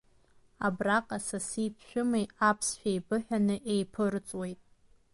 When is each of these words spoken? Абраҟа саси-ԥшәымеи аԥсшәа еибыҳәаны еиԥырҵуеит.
Абраҟа 0.67 1.17
саси-ԥшәымеи 1.27 2.25
аԥсшәа 2.49 2.89
еибыҳәаны 2.91 3.55
еиԥырҵуеит. 3.73 4.59